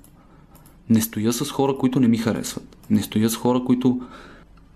[0.91, 2.77] Не стоя с хора, които не ми харесват.
[2.91, 4.01] Не стоя с хора, които,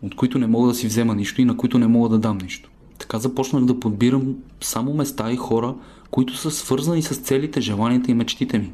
[0.03, 2.38] от които не мога да си взема нищо и на които не мога да дам
[2.38, 2.71] нищо.
[2.99, 5.75] Така започнах да подбирам само места и хора,
[6.11, 8.73] които са свързани с целите, желанията и мечтите ми.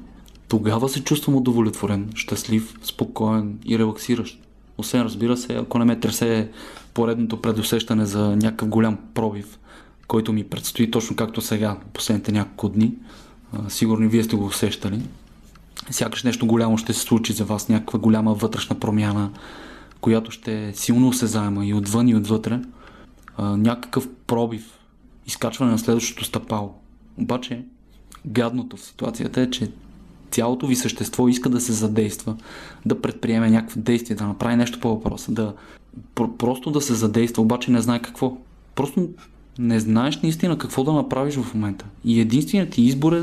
[0.51, 4.41] Тогава се чувствам удовлетворен, щастлив, спокоен и релаксиращ.
[4.79, 6.51] Освен разбира се, ако не ме тресе
[6.95, 9.59] поредното предусещане за някакъв голям пробив,
[10.07, 12.93] който ми предстои точно както сега, последните няколко дни.
[13.69, 15.03] Сигурно вие сте го усещали.
[15.91, 19.31] Сякаш нещо голямо ще се случи за вас, някаква голяма вътрешна промяна,
[20.01, 22.61] която ще е силно осезаема и отвън и отвътре.
[23.39, 24.79] Някакъв пробив,
[25.27, 26.75] изкачване на следващото стъпало.
[27.19, 27.65] Обаче,
[28.27, 29.71] гадното в ситуацията е, че
[30.31, 32.37] цялото ви същество иска да се задейства,
[32.87, 35.55] да предприеме някакви действия, да направи нещо по въпроса, да
[36.15, 38.37] просто да се задейства, обаче не знае какво.
[38.75, 39.09] Просто
[39.59, 41.85] не знаеш наистина какво да направиш в момента.
[42.05, 43.23] И единственият ти избор е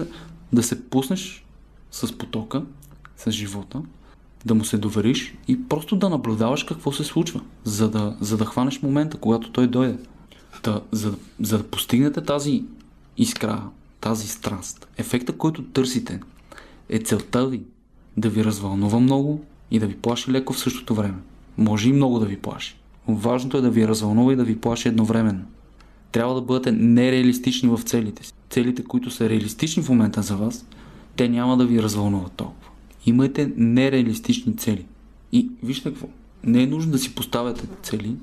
[0.53, 1.45] да се пуснеш
[1.91, 2.63] с потока,
[3.17, 3.81] с живота,
[4.45, 8.45] да му се довериш и просто да наблюдаваш какво се случва, за да, за да
[8.45, 9.97] хванеш момента, когато той дойде.
[10.63, 12.63] Та, за, за да постигнете тази
[13.17, 13.63] искра,
[14.01, 16.19] тази страст, ефекта, който търсите,
[16.89, 17.61] е целта ви
[18.17, 21.17] да ви развълнува много и да ви плаши леко в същото време.
[21.57, 22.75] Може и много да ви плаши.
[23.07, 25.45] Важното е да ви развълнува и да ви плаши едновременно.
[26.11, 28.33] Трябва да бъдете нереалистични в целите си.
[28.49, 30.65] Целите, които са реалистични в момента за вас,
[31.15, 32.71] те няма да ви развълнуват толкова.
[33.05, 34.85] Имайте нереалистични цели.
[35.31, 36.07] И вижте какво.
[36.43, 38.15] Не е нужно да си поставяте цели,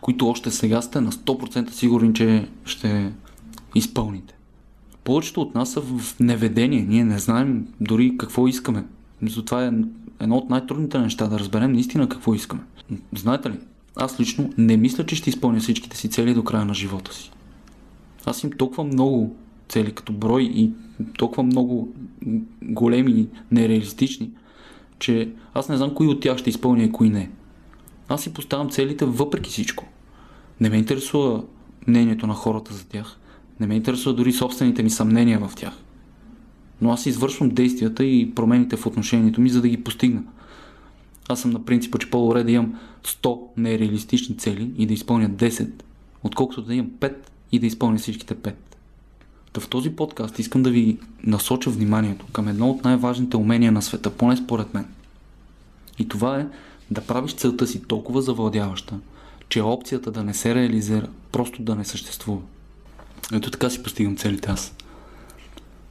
[0.00, 3.12] които още сега сте на 100% сигурни, че ще
[3.74, 4.34] изпълните
[5.04, 6.86] повечето от нас са в неведение.
[6.88, 8.84] Ние не знаем дори какво искаме.
[9.22, 9.72] Затова е
[10.20, 12.62] едно от най-трудните неща да разберем наистина какво искаме.
[13.16, 13.58] Знаете ли,
[13.96, 17.30] аз лично не мисля, че ще изпълня всичките си цели до края на живота си.
[18.24, 19.36] Аз им толкова много
[19.68, 20.70] цели като брой и
[21.18, 21.94] толкова много
[22.62, 24.30] големи нереалистични,
[24.98, 27.30] че аз не знам кои от тях ще изпълня и кои не.
[28.08, 29.86] Аз си поставям целите въпреки всичко.
[30.60, 31.42] Не ме интересува
[31.86, 33.19] мнението на хората за тях.
[33.60, 35.72] Не ме интересува дори собствените ми съмнения в тях.
[36.80, 40.22] Но аз извършвам действията и промените в отношението ми, за да ги постигна.
[41.28, 45.70] Аз съм на принципа, че по-добре да имам 100 нереалистични цели и да изпълня 10,
[46.22, 47.14] отколкото да имам 5
[47.52, 48.76] и да изпълня всичките пет.
[49.52, 53.82] Та в този подкаст искам да ви насоча вниманието към едно от най-важните умения на
[53.82, 54.86] света, поне според мен.
[55.98, 56.46] И това е
[56.90, 58.98] да правиш целта си толкова завладяваща,
[59.48, 62.40] че опцията да не се реализира просто да не съществува.
[63.32, 64.74] Ето така си постигам целите аз.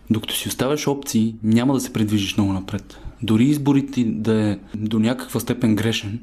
[0.10, 2.98] Докато си оставяш опции, няма да се придвижиш много напред.
[3.24, 6.20] Дори изборът ти да е до някаква степен грешен,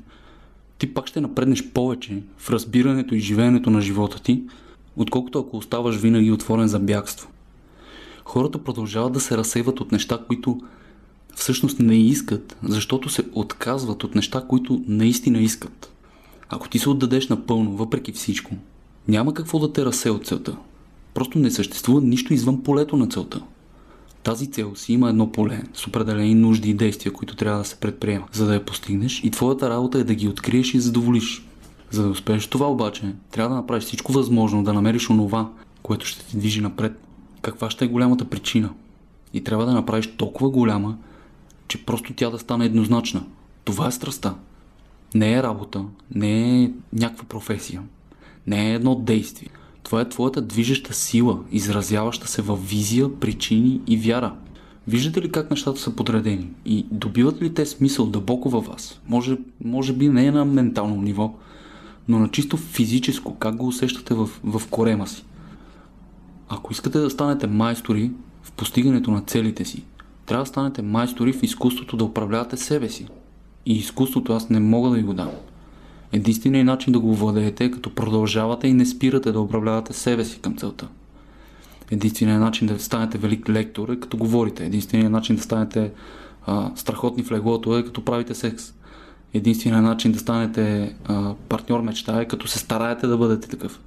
[0.78, 4.42] ти пак ще напреднеш повече в разбирането и живеенето на живота ти,
[4.96, 7.28] отколкото ако оставаш винаги отворен за бягство.
[8.24, 10.60] Хората продължават да се разсейват от неща, които
[11.34, 15.92] всъщност не искат, защото се отказват от неща, които наистина искат.
[16.48, 18.54] Ако ти се отдадеш напълно, въпреки всичко,
[19.08, 20.56] няма какво да те разсе от целта.
[21.16, 23.42] Просто не съществува нищо извън полето на целта.
[24.22, 27.76] Тази цел си има едно поле с определени нужди и действия, които трябва да се
[27.76, 31.46] предприемат, за да я постигнеш и твоята работа е да ги откриеш и задоволиш.
[31.90, 35.50] За да успееш това обаче, трябва да направиш всичко възможно да намериш онова,
[35.82, 37.00] което ще ти движи напред.
[37.42, 38.70] Каква ще е голямата причина?
[39.34, 40.96] И трябва да направиш толкова голяма,
[41.68, 43.24] че просто тя да стане еднозначна.
[43.64, 44.34] Това е страста.
[45.14, 47.82] Не е работа, не е някаква професия,
[48.46, 49.50] не е едно действие.
[49.86, 54.34] Това е твоята движеща сила, изразяваща се в визия, причини и вяра.
[54.88, 59.00] Виждате ли как нещата са подредени и добиват ли те смисъл дълбоко във вас?
[59.08, 61.34] Може, може би не е на ментално ниво,
[62.08, 65.24] но на чисто физическо, как го усещате в, в корема си.
[66.48, 68.10] Ако искате да станете майстори
[68.42, 69.82] в постигането на целите си,
[70.26, 73.06] трябва да станете майстори в изкуството да управлявате себе си.
[73.66, 75.30] И изкуството аз не мога да ви го дам.
[76.12, 80.40] Единственият начин да го владеете е като продължавате и не спирате да управлявате себе си
[80.40, 80.88] към целта.
[81.90, 84.66] Единственият начин да станете велик лектор е като говорите.
[84.66, 85.92] Единственият начин да станете
[86.46, 88.74] а, страхотни в леглото е като правите секс.
[89.34, 93.80] Единственият начин да станете а, партньор мечта е като се стараете да бъдете такъв.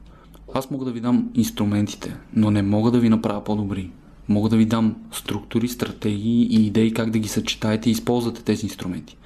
[0.53, 3.91] Аз мога да ви дам инструментите, но не мога да ви направя по-добри.
[4.29, 8.65] Мога да ви дам структури, стратегии и идеи как да ги съчетаете и използвате тези
[8.65, 9.17] инструменти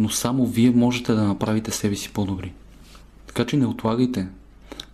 [0.00, 2.52] но само вие можете да направите себе си по-добри.
[3.26, 4.28] Така че не отлагайте.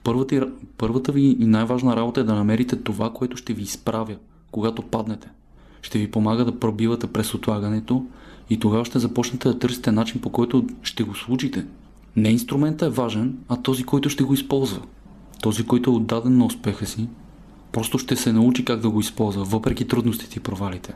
[0.05, 4.17] Първата, първата ви и най-важна работа е да намерите това, което ще ви изправя,
[4.51, 5.29] когато паднете.
[5.83, 8.07] Ще ви помага да пробивате през отлагането
[8.51, 11.67] и тогава ще започнете да търсите начин по който ще го случите.
[12.17, 14.83] Не инструмента е важен, а този, който ще го използва.
[15.43, 17.09] Този, който е отдаден на успеха си,
[17.73, 20.95] просто ще се научи как да го използва, въпреки трудностите и провалите.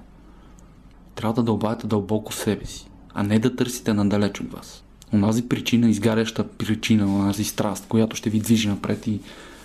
[1.14, 2.89] Трябва да дълбаете дълбоко в себе си
[3.20, 4.85] а не да търсите надалеч от вас.
[5.14, 9.20] Онази причина, изгаряща причина, онази страст, която ще ви движи напред и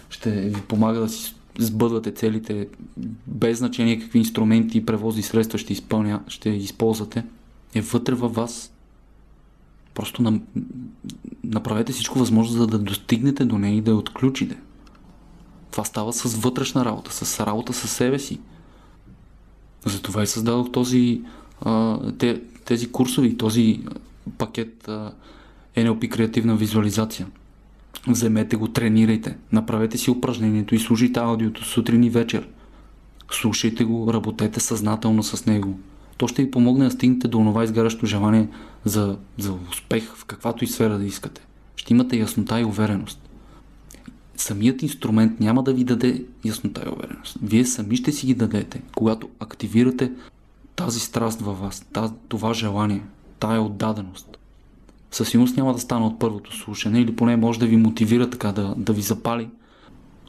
[0.09, 2.67] ще ви помага да си сбъдвате целите,
[3.27, 7.23] без значение какви инструменти и превози средства ще, изпълня, ще използвате,
[7.75, 8.73] е вътре във вас.
[9.93, 10.41] Просто нам...
[11.43, 14.57] направете всичко възможно, за да достигнете до нея и да я отключите.
[15.71, 18.39] Това става с вътрешна работа, с работа със себе си.
[19.85, 21.21] Затова и създадох този,
[21.61, 23.79] а, те, тези курсове и този
[24.37, 24.89] пакет
[25.77, 27.27] NLP креативна визуализация.
[28.07, 32.47] Вземете го, тренирайте, направете си упражнението и слушайте аудиото сутрин и вечер.
[33.31, 35.79] Слушайте го, работете съзнателно с него.
[36.17, 38.47] То ще ви помогне да стигнете до това изгарящо желание
[38.85, 41.41] за, за успех в каквато и сфера да искате.
[41.75, 43.29] Ще имате яснота и увереност.
[44.37, 47.37] Самият инструмент няма да ви даде яснота и увереност.
[47.43, 50.11] Вие сами ще си ги дадете, когато активирате
[50.75, 51.85] тази страст във вас,
[52.27, 53.01] това желание,
[53.39, 54.37] тая отдаденост.
[55.11, 58.51] Със сигурност няма да стане от първото слушане или поне може да ви мотивира така
[58.51, 59.49] да, да ви запали.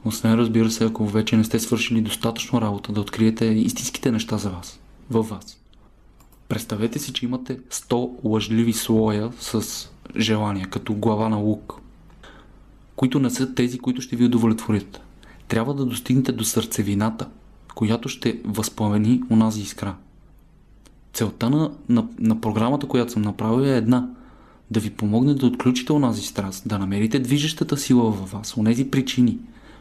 [0.04, 4.50] Освен разбира се, ако вече не сте свършили достатъчно работа да откриете истинските неща за
[4.50, 4.80] вас,
[5.10, 5.58] във вас.
[6.48, 11.80] Представете си, че имате 100 лъжливи слоя с желания, като глава на лук,
[12.96, 15.00] които не са тези, които ще ви удовлетворят.
[15.48, 17.28] Трябва да достигнете до сърцевината,
[17.74, 19.94] която ще възпламени онази искра.
[21.16, 24.08] Целта на, на, на програмата, която съм направил е една.
[24.70, 29.38] Да ви помогне да отключите онази страст, да намерите движещата сила във вас, онези причини,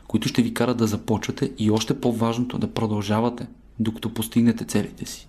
[0.07, 3.47] които ще ви карат да започвате и още по-важното да продължавате,
[3.79, 5.27] докато постигнете целите си.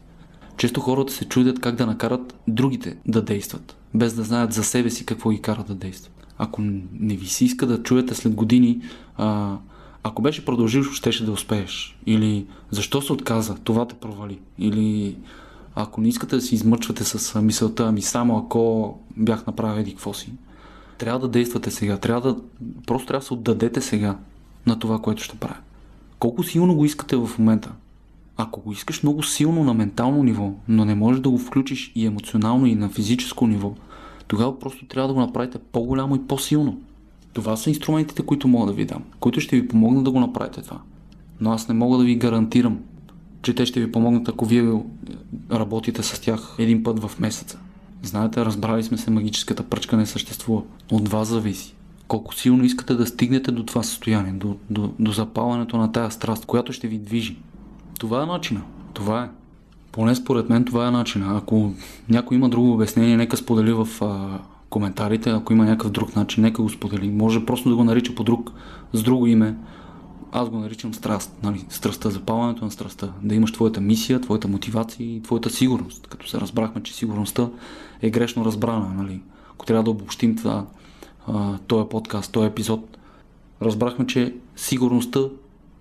[0.57, 4.91] Често хората се чудят как да накарат другите да действат, без да знаят за себе
[4.91, 6.27] си какво ги кара да действат.
[6.39, 6.63] Ако
[7.01, 8.81] не ви се иска да чуете след години,
[9.17, 9.57] а,
[10.03, 11.99] ако беше продължил, щеше да успееш.
[12.07, 14.39] Или защо се отказа, това те провали.
[14.59, 15.17] Или
[15.77, 20.15] ако не искате да се измъчвате с мисълта, ами само ако бях направил еди какво
[20.15, 20.33] си,
[20.99, 21.97] трябва да действате сега.
[21.97, 22.41] Трябва да,
[22.87, 24.19] просто трябва да се отдадете сега
[24.67, 25.57] на това, което ще правя.
[26.19, 27.73] Колко силно го искате в момента?
[28.37, 32.07] Ако го искаш много силно на ментално ниво, но не можеш да го включиш и
[32.07, 33.75] емоционално, и на физическо ниво,
[34.27, 36.81] тогава просто трябва да го направите по-голямо и по-силно.
[37.33, 40.63] Това са инструментите, които мога да ви дам, които ще ви помогнат да го направите
[40.63, 40.81] това.
[41.41, 42.79] Но аз не мога да ви гарантирам,
[43.47, 44.73] че те ще ви помогнат, ако вие
[45.53, 47.59] работите с тях един път в месеца.
[48.03, 50.63] Знаете, разбрали сме се, магическата пръчка не съществува.
[50.93, 51.75] От вас зависи.
[52.09, 56.47] Колко силно искате да стигнете до това състояние, до, до, до запалването на тая страст,
[56.47, 57.37] която ще ви движи.
[57.99, 58.63] Това е начина.
[58.95, 59.29] Това е.
[59.93, 61.37] Поне според мен това е начина.
[61.37, 61.73] Ако
[62.09, 64.39] някой има друго обяснение, нека сподели в а,
[64.71, 65.31] коментарите.
[65.31, 67.09] Ако има някакъв друг начин, нека го сподели.
[67.09, 68.53] Може просто да го нарича по друг,
[68.93, 69.55] с друго име.
[70.33, 71.37] Аз го наричам страст.
[71.43, 71.65] Нали?
[71.69, 73.13] Страстта, запалването на страстта.
[73.23, 76.07] Да имаш твоята мисия, твоята мотивация и твоята сигурност.
[76.07, 77.49] Като се разбрахме, че сигурността
[78.03, 78.95] е грешно разбрана.
[78.95, 79.23] Нали?
[79.53, 80.67] Ако трябва да обобщим това,
[81.67, 82.99] този подкаст, този епизод,
[83.63, 85.21] разбрахме, че сигурността,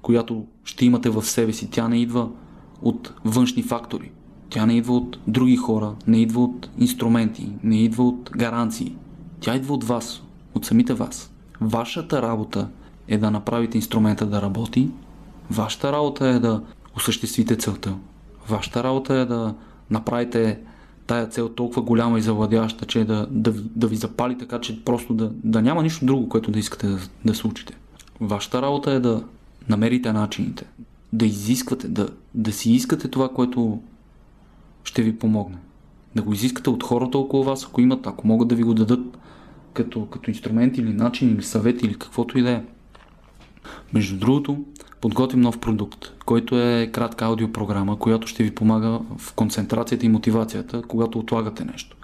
[0.01, 2.29] която ще имате в себе си, тя не идва
[2.81, 4.12] от външни фактори.
[4.49, 8.95] Тя не идва от други хора, не идва от инструменти, не идва от гаранции.
[9.39, 10.23] Тя идва от вас,
[10.55, 11.31] от самите вас.
[11.62, 12.67] Вашата работа
[13.08, 14.89] е да направите инструмента да работи,
[15.52, 16.62] вашата работа е да
[16.96, 17.96] осъществите целта.
[18.50, 19.56] Вашата работа е да
[19.89, 20.60] направите
[21.08, 25.13] тая цел толкова голяма и завладяща, че да, да, да ви запали така, че просто
[25.13, 27.78] да, да няма нищо друго, което да искате да, да случите.
[28.22, 29.24] Вашата работа е да
[29.70, 30.65] намерите начините,
[31.13, 33.82] да изисквате, да, да си искате това, което
[34.84, 35.58] ще ви помогне.
[36.15, 39.18] Да го изискате от хората около вас, ако имат, ако могат да ви го дадат
[39.74, 42.63] като, като инструмент или начин или съвет или каквото и да е.
[43.93, 44.63] Между другото,
[45.01, 50.82] подготвим нов продукт, който е кратка аудиопрограма, която ще ви помага в концентрацията и мотивацията,
[50.88, 51.97] когато отлагате нещо.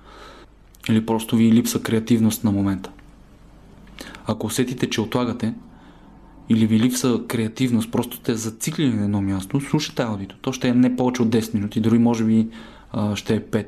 [0.89, 2.91] Или просто ви липса креативност на момента.
[4.25, 5.53] Ако усетите, че отлагате,
[6.49, 10.35] или ви липса креативност, просто сте зациклили на едно място, слушате аудито.
[10.41, 12.47] То ще е не повече от 10 минути, дори може би
[13.15, 13.67] ще е 5.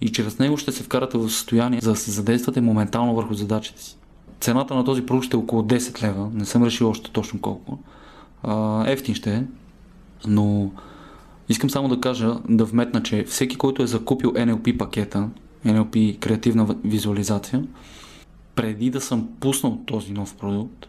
[0.00, 3.82] И чрез него ще се вкарате в състояние за да се задействате моментално върху задачите
[3.82, 3.96] си.
[4.40, 7.78] Цената на този продукт ще е около 10 лева, не съм решил още точно колко.
[8.42, 9.44] А, ефтин ще е,
[10.26, 10.70] но
[11.48, 15.28] искам само да кажа, да вметна, че всеки, който е закупил NLP пакета,
[15.66, 17.64] NLP креативна визуализация,
[18.54, 20.86] преди да съм пуснал този нов продукт,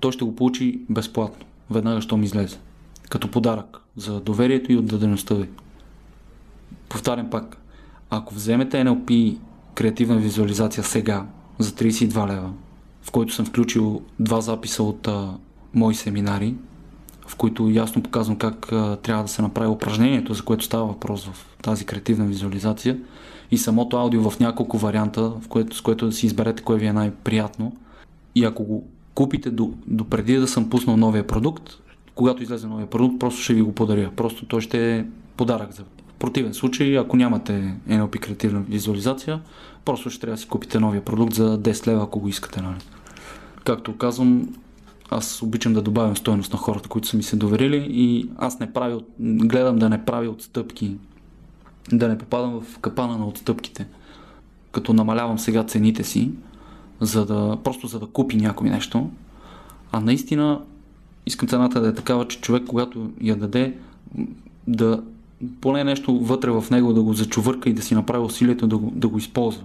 [0.00, 2.58] той ще го получи безплатно, веднага, що ми излезе.
[3.10, 5.48] Като подарък за доверието и отдадеността ви.
[6.88, 7.56] Повтарям пак,
[8.10, 9.38] ако вземете NLP
[9.74, 11.26] креативна визуализация сега
[11.58, 12.50] за 32 лева,
[13.02, 15.34] в който съм включил два записа от а,
[15.74, 16.54] мои семинари,
[17.26, 21.26] в които ясно показвам как а, трябва да се направи упражнението, за което става въпрос
[21.26, 22.98] в тази креативна визуализация
[23.50, 26.86] и самото аудио в няколко варианта, в което, с което да си изберете кое ви
[26.86, 27.72] е най-приятно.
[28.34, 31.70] И ако го купите до, до преди да съм пуснал новия продукт,
[32.14, 34.10] когато излезе новия продукт, просто ще ви го подаря.
[34.16, 35.04] Просто той ще е
[35.36, 35.84] подарък за
[36.18, 39.40] противен случай, ако нямате NLP креативна визуализация,
[39.84, 42.62] просто ще трябва да си купите новия продукт за 10 лева, ако го искате.
[42.62, 42.78] Нали?
[43.64, 44.48] Както казвам,
[45.10, 48.72] аз обичам да добавям стоеност на хората, които са ми се доверили и аз не
[48.72, 50.96] правя, гледам да не правя отстъпки,
[51.92, 53.86] да не попадам в капана на отстъпките,
[54.72, 56.30] като намалявам сега цените си,
[57.00, 59.10] за да, просто за да купи някой нещо,
[59.92, 60.60] а наистина
[61.26, 63.76] искам цената да е такава, че човек, когато я даде,
[64.66, 65.02] да
[65.60, 68.92] поне нещо вътре в него да го зачувърка и да си направи усилието да го,
[68.94, 69.64] да го използва.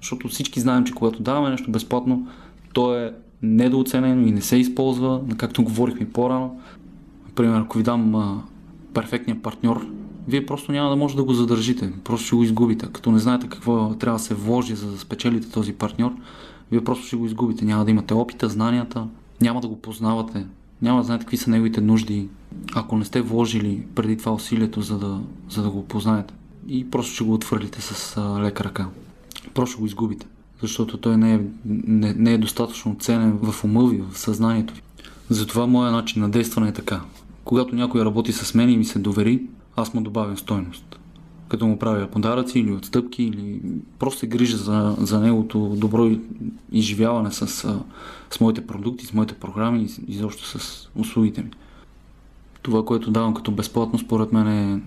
[0.00, 2.26] Защото всички знаем, че когато даваме нещо безплатно,
[2.72, 6.60] то е недооценено и не се използва, както говорихме по-рано.
[7.26, 8.42] Например, ако ви дам а,
[8.94, 9.86] перфектния партньор,
[10.28, 12.86] вие просто няма да може да го задържите, просто ще го изгубите.
[12.92, 16.12] Като не знаете какво трябва да се вложи, за да спечелите този партньор,
[16.70, 17.64] вие просто ще го изгубите.
[17.64, 19.06] Няма да имате опита, знанията,
[19.40, 20.46] няма да го познавате,
[20.82, 22.28] няма да знаете какви са неговите нужди,
[22.74, 26.34] ако не сте вложили преди това усилието, за да, за да го познаете.
[26.68, 28.88] И просто ще го отвърлите с а, лека ръка.
[29.54, 30.26] Просто го изгубите,
[30.62, 34.80] защото той не е, не, не е достатъчно ценен в ума ви, в съзнанието ви.
[35.30, 37.00] Затова моя начин на действане е така.
[37.44, 39.42] Когато някой работи с мен и ми се довери,
[39.76, 40.98] аз му добавям стойност
[41.48, 43.60] като му правя подаръци или отстъпки, или
[43.98, 46.10] просто се грижа за, за неговото добро
[46.72, 47.46] изживяване с,
[48.30, 51.50] с моите продукти, с моите програми и изобщо с услугите ми.
[52.64, 54.80] Това, което давам като безплатно, според мен е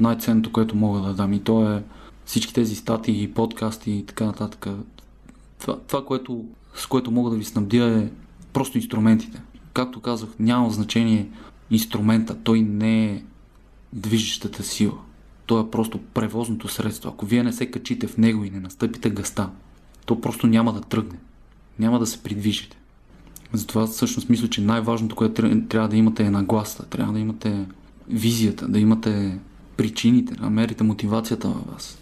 [0.00, 1.32] най-ценното, което мога да дам.
[1.32, 1.82] И то е
[2.24, 4.66] всички тези статии и подкасти и така нататък.
[5.60, 8.08] Това, това което, с което мога да ви снабдя е
[8.52, 9.42] просто инструментите.
[9.72, 11.28] Както казах, няма значение
[11.70, 12.36] инструмента.
[12.44, 13.22] Той не е
[13.92, 14.98] движещата сила
[15.50, 17.08] то е просто превозното средство.
[17.08, 19.50] Ако вие не се качите в него и не настъпите гъста,
[20.06, 21.18] то просто няма да тръгне.
[21.78, 22.79] Няма да се придвижите.
[23.52, 26.86] Затова всъщност мисля, че най-важното, което трябва да имате е нагласа.
[26.86, 27.66] Трябва да имате
[28.08, 29.38] визията, да имате
[29.76, 31.98] причините, да намерите мотивацията във вас.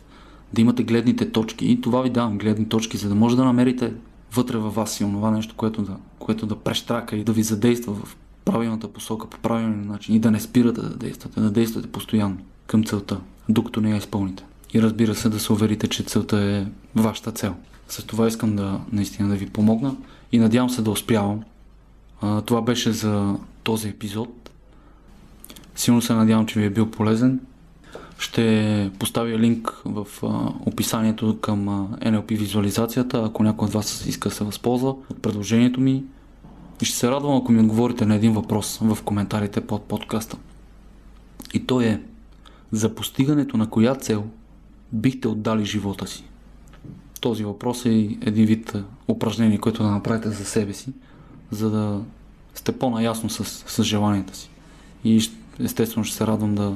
[0.53, 1.67] Да имате гледните точки.
[1.67, 3.93] И това ви давам гледни точки, за да може да намерите
[4.35, 7.95] вътре във вас и онова нещо, което да, което да прещрака и да ви задейства
[7.95, 12.37] в правилната посока, по правилния начин и да не спирате да действате, да действате постоянно
[12.67, 14.45] към целта, докато не я изпълните.
[14.75, 17.55] И разбира се, да се уверите, че целта е вашата цел.
[17.89, 19.97] С това искам да наистина да ви помогна
[20.33, 21.43] и надявам се да успявам.
[22.21, 24.51] Това беше за този епизод.
[25.77, 27.41] Силно се надявам, че ви е бил полезен.
[28.19, 30.07] Ще поставя линк в
[30.67, 31.69] описанието към
[31.99, 36.05] NLP визуализацията, ако някой от вас иска да се възползва от предложението ми.
[36.83, 40.37] И ще се радвам, ако ми отговорите на един въпрос в коментарите под подкаста.
[41.55, 42.03] И то е
[42.73, 44.25] за постигането на коя цел
[44.93, 46.28] бихте отдали живота си?
[47.21, 47.91] Този въпрос е
[48.21, 48.73] един вид
[49.09, 50.93] упражнение, което да направите за себе си,
[51.51, 52.01] за да
[52.55, 54.51] сте по-наясно с, с желанията си.
[55.05, 56.73] И естествено ще се радвам да,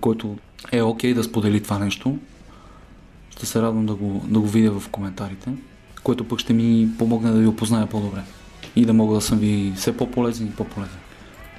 [0.00, 0.36] който
[0.72, 2.18] е окей okay да сподели това нещо,
[3.30, 5.50] ще се радвам да го, да го видя в коментарите,
[6.02, 8.22] което пък ще ми помогне да ви опозная по-добре
[8.76, 10.98] и да мога да съм ви все по-полезен и по-полезен.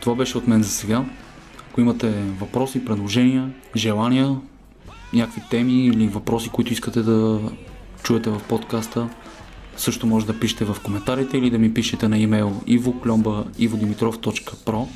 [0.02, 1.06] Това беше от мен за сега.
[1.70, 2.10] Ако имате
[2.40, 4.38] въпроси, предложения, желания,
[5.14, 7.40] някакви теми или въпроси, които искате да
[8.04, 9.10] чуете в подкаста,
[9.78, 14.88] също може да пишете в коментарите или да ми пишете на имейл ivoklomba.ivodimitrov.pro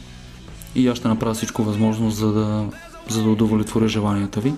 [0.75, 2.65] и аз ще направя всичко възможно, за да,
[3.09, 4.53] за да удовлетворя желанията ви.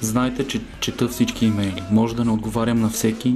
[0.00, 1.82] Знайте, че чета всички имейли.
[1.90, 3.34] Може да не отговарям на всеки,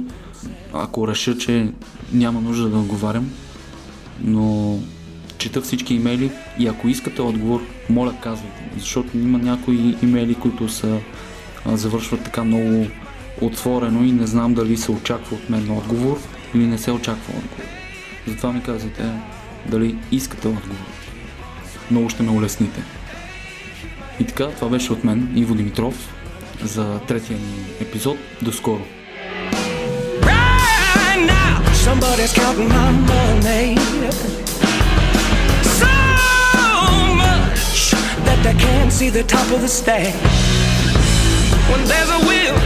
[0.73, 1.71] ако реша, че
[2.13, 3.31] няма нужда да отговарям,
[4.21, 4.77] но
[5.37, 8.69] чета всички имейли и ако искате отговор, моля казвайте.
[8.77, 10.99] Защото има някои имейли, които са
[11.65, 12.85] завършват така много
[13.41, 16.19] отворено и не знам дали се очаква от мен отговор
[16.55, 17.65] или не се очаква отговор.
[18.27, 19.03] Затова ми казвайте
[19.65, 20.85] дали искате отговор.
[21.91, 22.81] Много ще ме улесните.
[24.19, 26.13] И така, това беше от мен, Иво Димитров,
[26.63, 28.17] за третия ни епизод.
[28.41, 28.81] До скоро!
[31.91, 33.67] Somebody's counting my money.
[35.79, 35.91] So
[37.23, 37.71] much
[38.25, 40.13] that they can't see the top of the stack.
[41.69, 42.57] When there's a will,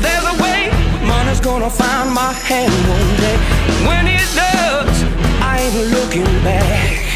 [0.00, 0.70] there's a way,
[1.06, 3.36] money's gonna find my hand one day.
[3.88, 4.96] When it does,
[5.42, 7.07] I ain't looking back.